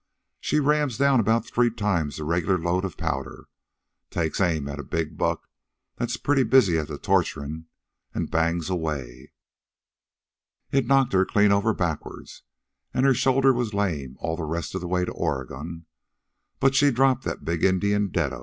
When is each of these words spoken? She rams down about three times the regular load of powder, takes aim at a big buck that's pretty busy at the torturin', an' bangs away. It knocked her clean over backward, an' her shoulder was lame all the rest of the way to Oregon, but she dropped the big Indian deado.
She 0.39 0.59
rams 0.59 0.97
down 0.97 1.19
about 1.19 1.45
three 1.45 1.69
times 1.69 2.17
the 2.17 2.23
regular 2.23 2.57
load 2.57 2.85
of 2.85 2.97
powder, 2.97 3.45
takes 4.09 4.41
aim 4.41 4.67
at 4.67 4.79
a 4.79 4.83
big 4.83 5.15
buck 5.15 5.47
that's 5.97 6.17
pretty 6.17 6.41
busy 6.41 6.79
at 6.79 6.87
the 6.87 6.97
torturin', 6.97 7.67
an' 8.15 8.25
bangs 8.25 8.67
away. 8.67 9.31
It 10.71 10.87
knocked 10.87 11.13
her 11.13 11.23
clean 11.23 11.51
over 11.51 11.71
backward, 11.71 12.27
an' 12.95 13.03
her 13.03 13.13
shoulder 13.13 13.53
was 13.53 13.75
lame 13.75 14.15
all 14.19 14.35
the 14.35 14.43
rest 14.43 14.73
of 14.73 14.81
the 14.81 14.87
way 14.87 15.05
to 15.05 15.11
Oregon, 15.11 15.85
but 16.59 16.73
she 16.73 16.89
dropped 16.89 17.23
the 17.25 17.35
big 17.37 17.63
Indian 17.63 18.09
deado. 18.09 18.39